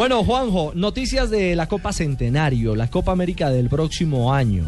[0.00, 4.64] Bueno, Juanjo, noticias de la Copa Centenario, la Copa América del próximo año.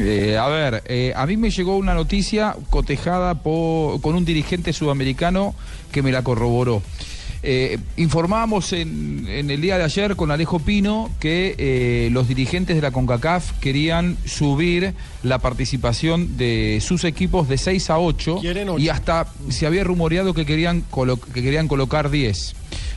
[0.00, 4.72] Eh, a ver, eh, a mí me llegó una noticia cotejada por, con un dirigente
[4.72, 5.54] sudamericano
[5.92, 6.82] que me la corroboró.
[7.44, 12.74] Eh, informábamos en, en, el día de ayer con Alejo Pino que eh, los dirigentes
[12.74, 18.40] de la CONCACAF querían subir la participación de sus equipos de 6 a 8,
[18.78, 20.82] y hasta se había rumoreado que querían,
[21.32, 22.56] que querían colocar 10.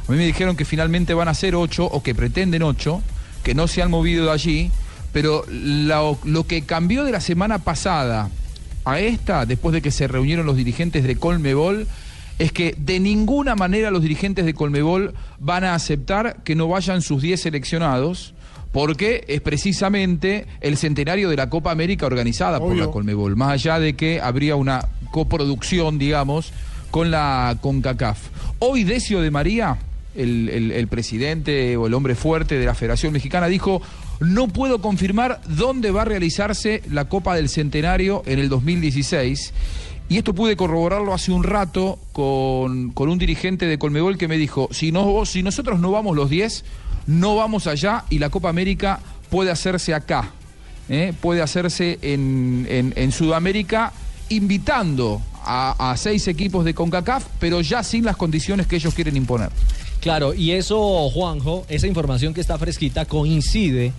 [0.09, 3.00] A mí me dijeron que finalmente van a ser 8 o que pretenden 8,
[3.44, 4.72] que no se han movido de allí,
[5.14, 8.28] pero lo, lo que cambió de la semana pasada
[8.86, 11.86] a esta, después de que se reunieron los dirigentes de Colmebol,
[12.39, 17.03] es que de ninguna manera los dirigentes de Colmebol van a aceptar que no vayan
[17.03, 18.34] sus 10 seleccionados,
[18.72, 23.78] porque es precisamente el centenario de la Copa América organizada por la Colmebol, más allá
[23.78, 26.52] de que habría una coproducción, digamos,
[26.89, 28.17] con la CONCACAF.
[28.58, 29.78] Hoy Decio de María,
[30.16, 33.82] el, presidente o el hombre fuerte de la Federación Mexicana, dijo,
[34.20, 39.54] no puedo confirmar dónde va a realizarse la Copa del Centenario en el 2016.
[40.10, 44.38] Y esto pude corroborarlo hace un rato con, con, un dirigente de Colmebol que me
[44.38, 46.66] dijo, si, no, si nosotros no vamos los 10,
[47.06, 49.00] no vamos allá y la Copa América
[49.30, 50.32] puede hacerse acá,
[50.90, 51.14] ¿eh?
[51.22, 53.94] puede hacerse en, en, Sudamérica
[54.30, 59.50] invitando a, seis equipos de CONCACAF, pero ya sin las condiciones que ellos quieren imponer.
[60.02, 63.92] Claro, y eso, Juanjo, esa información que está fresquita coincide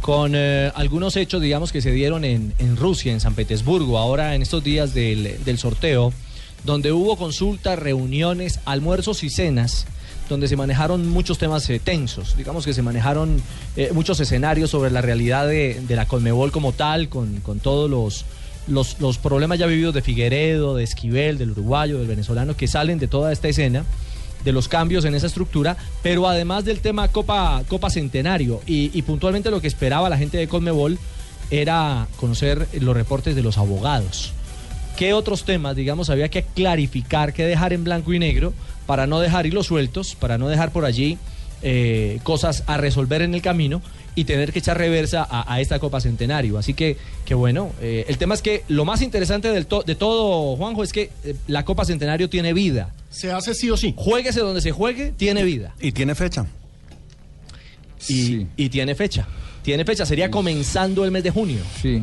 [0.00, 4.34] con eh, algunos hechos, digamos, que se dieron en, en, Rusia, en San Petersburgo, ahora
[4.34, 6.12] en estos días del, sorteo,
[6.64, 9.86] donde hubo consultas, reuniones, almuerzos y cenas
[10.28, 13.42] donde se manejaron muchos temas eh, tensos, digamos que se manejaron
[13.76, 18.24] eh, muchos escenarios sobre la realidad de, la Conmebol como tal, con, todos los,
[18.66, 23.08] los, problemas ya vividos de Figueredo, de Esquivel, del uruguayo, del venezolano, que salen de
[23.08, 23.84] toda esta escena
[24.44, 29.50] de los cambios en esa estructura, pero además del tema Copa, Copa Centenario y, puntualmente
[29.50, 30.98] lo que esperaba la gente de Conmebol
[31.50, 34.32] era conocer los reportes de los abogados.
[34.96, 38.52] ¿Qué otros temas, digamos, había que clarificar, que dejar en blanco y negro
[38.86, 41.18] para no dejar hilos sueltos, para no dejar por allí
[41.62, 43.82] eh, cosas a resolver en el camino
[44.14, 46.58] y tener que echar reversa a, a esta Copa Centenario.
[46.58, 49.94] Así que, que bueno, eh, el tema es que lo más interesante del to de
[49.94, 52.92] todo, Juanjo, es que eh, la Copa Centenario tiene vida.
[53.10, 53.94] Se hace sí o sí.
[53.96, 55.74] Jueguese donde se juegue, tiene vida.
[55.80, 56.46] Y tiene fecha.
[58.08, 58.46] Y, sí.
[58.56, 59.26] y tiene fecha.
[59.62, 61.60] Tiene fecha, sería comenzando el mes de junio.
[61.80, 62.02] Sí.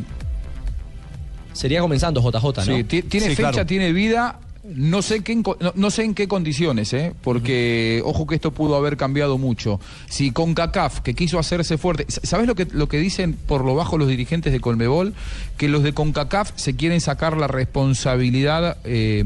[1.52, 2.62] Sería comenzando JJ, ¿no?
[2.62, 3.66] Sí, tiene sí, fecha, claro.
[3.66, 4.40] tiene vida.
[4.62, 5.42] No sé, qué,
[5.74, 7.14] no, sé en qué condiciones, ¿eh?
[7.22, 9.80] porque ojo que esto pudo haber cambiado mucho.
[10.10, 13.74] Si con CACAF, que quiso hacerse fuerte, ¿sabes lo que, lo que dicen por lo
[13.74, 15.14] bajo los dirigentes de Colmebol?
[15.56, 19.24] Que los de CONCACAF se quieren sacar la responsabilidad eh,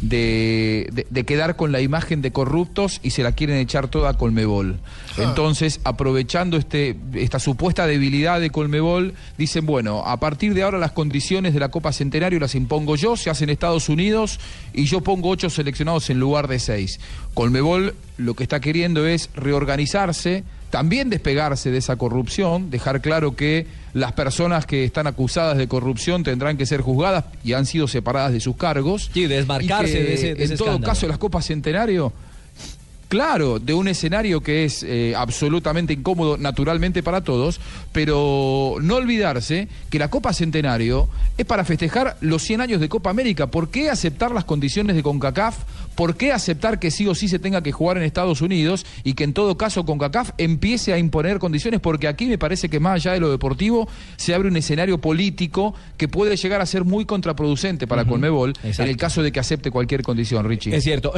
[0.00, 4.10] de, de, de, quedar con la imagen de corruptos y se la quieren echar toda
[4.10, 4.78] a Colmebol.
[5.18, 5.22] Ah.
[5.22, 10.92] Entonces, aprovechando este, esta supuesta debilidad de Colmebol, dicen, bueno, a partir de ahora las
[10.92, 14.38] condiciones de la Copa Centenario las impongo yo, se hacen Estados Unidos
[14.72, 17.00] y yo pongo ocho seleccionados en lugar de seis.
[17.34, 20.44] Colmebol lo que está queriendo es reorganizarse,
[20.76, 26.22] también despegarse de esa corrupción, dejar claro que las personas que están acusadas de corrupción
[26.22, 29.08] tendrán que ser juzgadas y han sido separadas de sus cargos.
[29.14, 30.92] Sí, desmarcarse que, de ese, de ese En todo escándalo.
[30.92, 32.12] caso, las Copas Centenario
[33.08, 37.60] Claro, de un escenario que es eh, absolutamente incómodo naturalmente para todos,
[37.92, 41.08] pero no olvidarse que la Copa Centenario
[41.38, 43.46] es para festejar los 100 años de Copa América.
[43.46, 45.56] ¿Por qué aceptar las condiciones de CONCACAF?
[45.94, 49.14] ¿Por qué aceptar que sí o sí se tenga que jugar en Estados Unidos y
[49.14, 51.80] que en todo caso CONCACAF empiece a imponer condiciones?
[51.80, 55.74] Porque aquí me parece que más allá de lo deportivo se abre un escenario político
[55.96, 58.08] que puede llegar a ser muy contraproducente para uh -huh.
[58.08, 58.82] Colmebol Exacto.
[58.82, 60.74] en el caso de que acepte cualquier condición, Richie.
[60.74, 61.16] Es cierto.